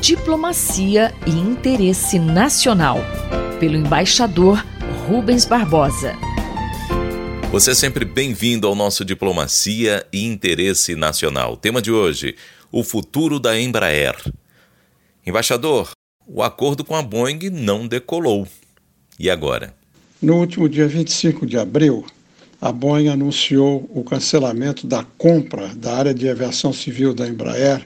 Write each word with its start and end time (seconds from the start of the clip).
Diplomacia 0.00 1.14
e 1.26 1.30
Interesse 1.30 2.18
Nacional, 2.18 2.98
pelo 3.60 3.76
embaixador 3.76 4.64
Rubens 5.06 5.44
Barbosa. 5.44 6.14
Você 7.50 7.72
é 7.72 7.74
sempre 7.74 8.04
bem-vindo 8.04 8.66
ao 8.66 8.74
nosso 8.74 9.04
Diplomacia 9.04 10.06
e 10.12 10.24
Interesse 10.24 10.94
Nacional. 10.94 11.56
Tema 11.56 11.82
de 11.82 11.90
hoje: 11.90 12.36
o 12.70 12.82
futuro 12.82 13.40
da 13.40 13.60
Embraer. 13.60 14.16
Embaixador, 15.26 15.90
o 16.26 16.42
acordo 16.42 16.84
com 16.84 16.94
a 16.94 17.02
Boeing 17.02 17.50
não 17.50 17.86
decolou. 17.86 18.46
E 19.18 19.28
agora? 19.28 19.74
No 20.22 20.36
último 20.36 20.68
dia 20.68 20.86
25 20.86 21.46
de 21.46 21.58
abril, 21.58 22.04
a 22.60 22.72
Boeing 22.72 23.08
anunciou 23.08 23.88
o 23.94 24.02
cancelamento 24.04 24.86
da 24.86 25.04
compra 25.16 25.68
da 25.74 25.96
área 25.96 26.14
de 26.14 26.28
aviação 26.28 26.72
civil 26.72 27.14
da 27.14 27.26
Embraer 27.26 27.84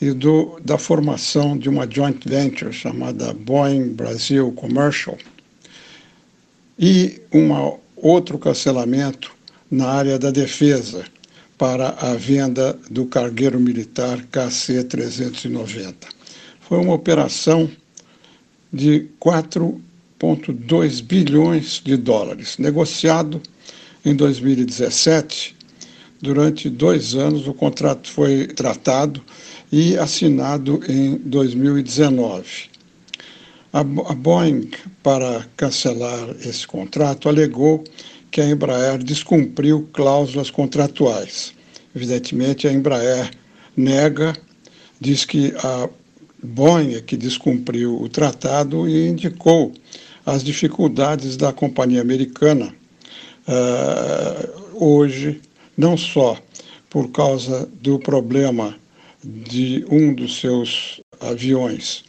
e 0.00 0.12
do, 0.12 0.60
da 0.64 0.76
formação 0.76 1.56
de 1.56 1.68
uma 1.68 1.88
joint 1.90 2.28
venture 2.28 2.72
chamada 2.72 3.32
Boeing 3.32 3.94
Brasil 3.94 4.52
Commercial 4.52 5.16
e 6.78 7.20
um 7.32 7.78
outro 7.96 8.38
cancelamento 8.38 9.34
na 9.70 9.88
área 9.88 10.18
da 10.18 10.30
defesa 10.30 11.04
para 11.56 11.88
a 11.98 12.14
venda 12.14 12.78
do 12.90 13.06
cargueiro 13.06 13.58
militar 13.58 14.18
KC-390. 14.30 15.94
Foi 16.60 16.78
uma 16.78 16.92
operação 16.92 17.70
de 18.72 19.08
4,2 19.18 21.02
bilhões 21.02 21.80
de 21.82 21.96
dólares, 21.96 22.58
negociado 22.58 23.40
em 24.04 24.14
2017. 24.14 25.55
Durante 26.20 26.70
dois 26.70 27.14
anos, 27.14 27.46
o 27.46 27.52
contrato 27.52 28.10
foi 28.10 28.46
tratado 28.46 29.22
e 29.70 29.98
assinado 29.98 30.80
em 30.88 31.16
2019. 31.16 32.76
A 33.72 33.82
Boeing, 33.82 34.70
para 35.02 35.46
cancelar 35.56 36.30
esse 36.40 36.66
contrato, 36.66 37.28
alegou 37.28 37.84
que 38.30 38.40
a 38.40 38.48
Embraer 38.48 39.02
descumpriu 39.02 39.88
cláusulas 39.92 40.50
contratuais. 40.50 41.52
Evidentemente, 41.94 42.66
a 42.66 42.72
Embraer 42.72 43.30
nega, 43.76 44.34
diz 44.98 45.26
que 45.26 45.52
a 45.62 45.88
Boeing 46.42 46.94
é 46.94 47.00
que 47.00 47.16
descumpriu 47.16 48.00
o 48.00 48.08
tratado 48.08 48.88
e 48.88 49.08
indicou 49.08 49.72
as 50.24 50.42
dificuldades 50.42 51.36
da 51.36 51.52
companhia 51.52 52.00
americana 52.00 52.74
uh, 53.46 54.84
hoje, 54.84 55.40
não 55.76 55.96
só 55.96 56.36
por 56.88 57.10
causa 57.10 57.68
do 57.80 57.98
problema 57.98 58.78
de 59.22 59.84
um 59.90 60.14
dos 60.14 60.40
seus 60.40 61.00
aviões, 61.20 62.04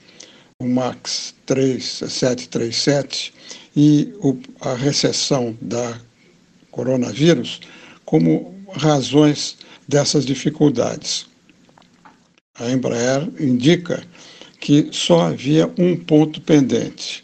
o 0.61 0.65
MAX 0.65 1.33
3737, 1.45 3.33
e 3.75 4.11
o, 4.21 4.35
a 4.61 4.73
recessão 4.73 5.55
da 5.61 5.99
coronavírus 6.71 7.61
como 8.05 8.55
razões 8.73 9.57
dessas 9.87 10.25
dificuldades. 10.25 11.27
A 12.59 12.71
Embraer 12.71 13.29
indica 13.39 14.03
que 14.59 14.89
só 14.91 15.27
havia 15.27 15.71
um 15.77 15.95
ponto 15.95 16.41
pendente: 16.41 17.23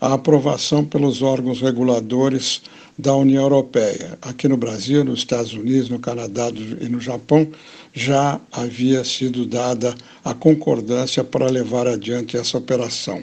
a 0.00 0.14
aprovação 0.14 0.82
pelos 0.82 1.20
órgãos 1.20 1.60
reguladores 1.60 2.62
da 2.98 3.14
União 3.14 3.42
Europeia. 3.42 4.18
Aqui 4.22 4.48
no 4.48 4.56
Brasil, 4.56 5.04
nos 5.04 5.20
Estados 5.20 5.54
Unidos, 5.54 5.88
no 5.88 5.98
Canadá 5.98 6.50
e 6.50 6.88
no 6.88 7.00
Japão 7.00 7.50
já 7.92 8.40
havia 8.50 9.04
sido 9.04 9.46
dada 9.46 9.94
a 10.24 10.34
concordância 10.34 11.22
para 11.24 11.50
levar 11.50 11.86
adiante 11.86 12.36
essa 12.36 12.58
operação. 12.58 13.22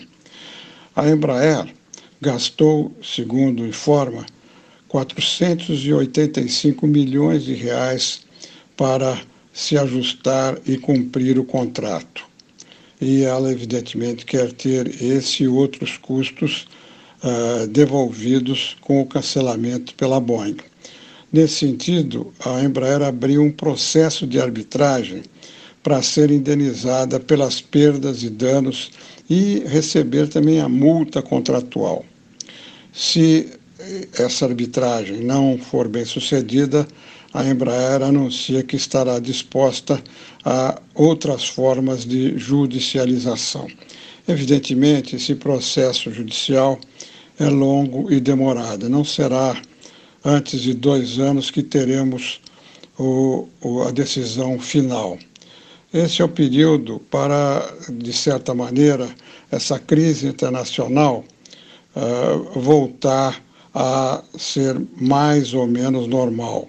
A 0.95 1.09
Embraer 1.09 1.73
gastou, 2.21 2.91
segundo 3.01 3.65
informa, 3.65 4.25
485 4.87 6.85
milhões 6.87 7.43
de 7.43 7.53
reais 7.53 8.21
para 8.75 9.21
se 9.53 9.77
ajustar 9.77 10.57
e 10.65 10.77
cumprir 10.77 11.37
o 11.37 11.43
contrato. 11.43 12.27
E 12.99 13.23
ela, 13.23 13.51
evidentemente, 13.51 14.25
quer 14.25 14.51
ter 14.51 15.01
esse 15.01 15.43
e 15.43 15.47
outros 15.47 15.97
custos 15.97 16.67
uh, 17.23 17.67
devolvidos 17.67 18.77
com 18.81 19.01
o 19.01 19.05
cancelamento 19.05 19.93
pela 19.95 20.19
Boeing. 20.19 20.57
Nesse 21.31 21.55
sentido, 21.55 22.33
a 22.43 22.61
Embraer 22.63 23.01
abriu 23.01 23.43
um 23.43 23.51
processo 23.51 24.25
de 24.25 24.39
arbitragem 24.39 25.23
para 25.83 26.01
ser 26.01 26.31
indenizada 26.31 27.19
pelas 27.19 27.61
perdas 27.61 28.23
e 28.23 28.29
danos 28.29 28.91
e 29.29 29.63
receber 29.67 30.27
também 30.27 30.59
a 30.59 30.67
multa 30.67 31.21
contratual. 31.21 32.03
Se 32.91 33.47
essa 34.17 34.45
arbitragem 34.45 35.21
não 35.21 35.57
for 35.57 35.87
bem 35.87 36.03
sucedida, 36.03 36.87
a 37.33 37.45
Embraer 37.45 38.01
anuncia 38.01 38.63
que 38.63 38.75
estará 38.75 39.19
disposta 39.19 40.01
a 40.43 40.81
outras 40.95 41.47
formas 41.47 42.03
de 42.03 42.37
judicialização. 42.37 43.67
Evidentemente, 44.29 45.15
esse 45.15 45.33
processo 45.33 46.13
judicial 46.13 46.79
é 47.39 47.45
longo 47.45 48.11
e 48.13 48.19
demorado. 48.19 48.87
Não 48.87 49.03
será 49.03 49.59
antes 50.23 50.61
de 50.61 50.75
dois 50.75 51.17
anos 51.17 51.49
que 51.49 51.63
teremos 51.63 52.39
o, 52.99 53.47
o, 53.59 53.81
a 53.81 53.89
decisão 53.89 54.59
final. 54.59 55.17
Esse 55.91 56.21
é 56.21 56.25
o 56.25 56.29
período 56.29 56.99
para, 57.09 57.73
de 57.91 58.13
certa 58.13 58.53
maneira, 58.53 59.09
essa 59.49 59.79
crise 59.79 60.27
internacional 60.27 61.25
uh, 61.95 62.59
voltar 62.59 63.43
a 63.73 64.23
ser 64.37 64.79
mais 64.95 65.55
ou 65.55 65.65
menos 65.65 66.05
normal, 66.05 66.67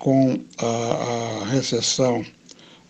com 0.00 0.36
a, 0.58 0.66
a 0.66 1.44
recessão 1.44 2.24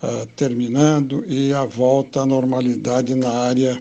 uh, 0.02 0.26
terminando 0.36 1.24
e 1.26 1.52
a 1.52 1.64
volta 1.64 2.22
à 2.22 2.26
normalidade 2.26 3.14
na 3.14 3.30
área 3.30 3.78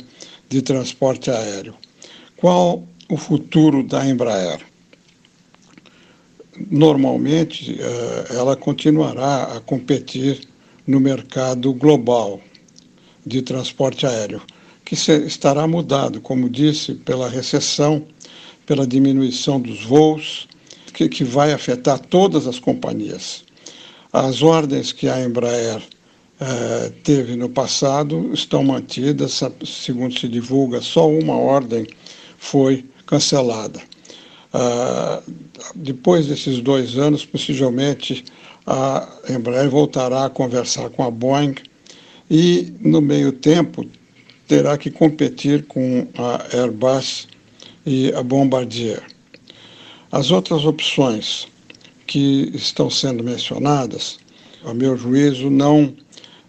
de 0.49 0.61
transporte 0.61 1.29
aéreo. 1.29 1.75
Qual 2.37 2.87
o 3.09 3.17
futuro 3.17 3.83
da 3.83 4.05
Embraer? 4.05 4.59
Normalmente, 6.69 7.73
uh, 7.73 8.33
ela 8.33 8.55
continuará 8.55 9.55
a 9.55 9.59
competir 9.59 10.41
no 10.85 10.99
mercado 10.99 11.73
global 11.73 12.39
de 13.25 13.41
transporte 13.41 14.05
aéreo, 14.05 14.41
que 14.83 14.95
estará 14.95 15.67
mudado, 15.67 16.19
como 16.19 16.49
disse, 16.49 16.95
pela 16.95 17.29
recessão 17.29 18.05
pela 18.71 18.87
diminuição 18.87 19.59
dos 19.59 19.83
voos, 19.83 20.47
que, 20.93 21.09
que 21.09 21.25
vai 21.25 21.51
afetar 21.51 21.99
todas 21.99 22.47
as 22.47 22.57
companhias. 22.57 23.43
As 24.13 24.41
ordens 24.41 24.93
que 24.93 25.09
a 25.09 25.21
Embraer 25.21 25.81
eh, 26.43 26.91
teve 27.03 27.35
no 27.35 27.47
passado 27.47 28.33
estão 28.33 28.63
mantidas, 28.63 29.41
segundo 29.63 30.17
se 30.17 30.27
divulga, 30.27 30.81
só 30.81 31.07
uma 31.07 31.37
ordem 31.37 31.85
foi 32.39 32.83
cancelada. 33.05 33.79
Uh, 34.51 35.31
depois 35.75 36.25
desses 36.25 36.59
dois 36.59 36.97
anos, 36.97 37.23
possivelmente 37.23 38.25
a 38.65 39.07
Embraer 39.29 39.69
voltará 39.69 40.25
a 40.25 40.29
conversar 40.31 40.89
com 40.89 41.03
a 41.03 41.11
Boeing 41.11 41.55
e, 42.29 42.73
no 42.79 43.01
meio 43.01 43.31
tempo, 43.31 43.85
terá 44.47 44.79
que 44.79 44.89
competir 44.89 45.67
com 45.67 46.07
a 46.17 46.57
Airbus 46.57 47.27
e 47.85 48.11
a 48.13 48.23
Bombardier. 48.23 49.03
As 50.11 50.31
outras 50.31 50.65
opções 50.65 51.47
que 52.07 52.51
estão 52.55 52.89
sendo 52.89 53.23
mencionadas, 53.23 54.17
a 54.65 54.73
meu 54.73 54.97
juízo, 54.97 55.49
não, 55.49 55.95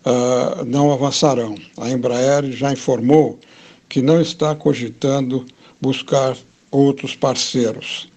uh, 0.05 0.65
não 0.65 0.93
avançarão. 0.93 1.55
A 1.79 1.91
Embraer 1.91 2.51
já 2.53 2.73
informou 2.73 3.39
que 3.89 4.01
não 4.01 4.21
está 4.21 4.55
cogitando 4.55 5.45
buscar 5.81 6.37
outros 6.71 7.15
parceiros. 7.15 8.09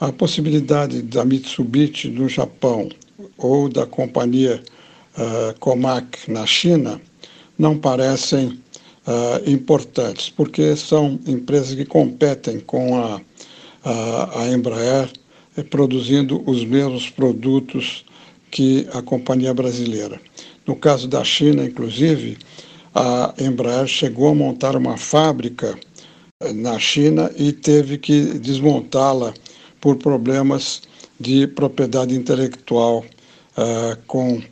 A 0.00 0.12
possibilidade 0.12 1.02
da 1.02 1.24
Mitsubishi 1.24 2.08
no 2.08 2.28
Japão 2.28 2.88
ou 3.36 3.68
da 3.68 3.86
companhia 3.86 4.62
uh, 5.16 5.58
Comac 5.58 6.30
na 6.30 6.46
China 6.46 7.00
não 7.58 7.76
parecem 7.76 8.60
uh, 9.08 9.50
importantes, 9.50 10.30
porque 10.30 10.76
são 10.76 11.18
empresas 11.26 11.74
que 11.74 11.84
competem 11.84 12.60
com 12.60 12.96
a, 12.96 13.20
a, 13.84 14.42
a 14.42 14.48
Embraer, 14.48 15.10
eh, 15.56 15.62
produzindo 15.62 16.42
os 16.48 16.64
mesmos 16.64 17.10
produtos 17.10 18.04
que 18.50 18.86
a 18.92 19.02
companhia 19.02 19.52
brasileira. 19.52 20.20
No 20.68 20.76
caso 20.76 21.08
da 21.08 21.24
China, 21.24 21.64
inclusive, 21.64 22.36
a 22.94 23.32
Embraer 23.38 23.86
chegou 23.86 24.28
a 24.28 24.34
montar 24.34 24.76
uma 24.76 24.98
fábrica 24.98 25.74
eh, 26.42 26.52
na 26.52 26.78
China 26.78 27.30
e 27.38 27.54
teve 27.54 27.96
que 27.96 28.38
desmontá-la 28.38 29.32
por 29.80 29.96
problemas 29.96 30.82
de 31.18 31.46
propriedade 31.46 32.14
intelectual 32.14 33.02
uh, 33.56 33.96
com 34.06 34.34
uh, 34.34 34.42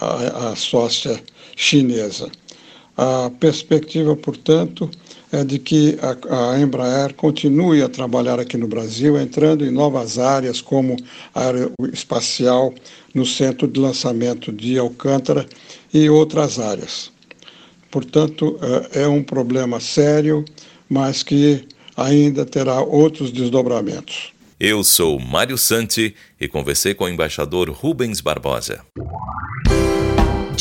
a, 0.00 0.48
a, 0.48 0.56
sócia 0.56 1.22
chinesa. 1.54 2.30
A 2.96 3.30
perspectiva, 3.40 4.14
portanto, 4.14 4.88
é 5.32 5.42
de 5.42 5.58
que 5.58 5.98
a, 6.00 6.58
Embraer 6.60 7.12
continue 7.14 7.82
a 7.82 7.88
trabalhar 7.88 8.38
aqui 8.38 8.56
no 8.56 8.68
Brasil, 8.68 9.20
entrando 9.20 9.64
em 9.64 9.70
novas 9.70 10.18
áreas, 10.18 10.60
como 10.60 10.96
a 11.34 11.46
área 11.46 11.70
espacial, 11.92 12.72
no 13.12 13.26
centro 13.26 13.66
de 13.66 13.80
lançamento 13.80 14.52
de 14.52 14.78
Alcântara 14.78 15.46
e 15.92 16.08
outras 16.08 16.58
áreas. 16.58 17.10
Portanto, 17.90 18.58
é, 18.92 19.02
é 19.02 19.08
um 19.08 19.22
problema 19.22 19.80
sério, 19.80 20.44
mas 20.88 21.22
que 21.22 21.66
ainda 21.96 22.44
terá 22.44 22.80
outros 22.80 23.32
desdobramentos. 23.32 24.32
Eu 24.58 24.84
sou 24.84 25.18
Mário 25.18 25.58
Santi 25.58 26.14
e 26.40 26.46
conversei 26.46 26.94
com 26.94 27.04
o 27.04 27.08
embaixador 27.08 27.68
Rubens 27.70 28.20
Barbosa. 28.20 28.84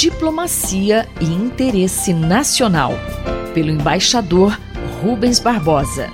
Diplomacia 0.03 1.07
e 1.21 1.23
interesse 1.23 2.13
nacional. 2.13 2.91
Pelo 3.53 3.69
embaixador 3.69 4.59
Rubens 5.01 5.39
Barbosa. 5.39 6.09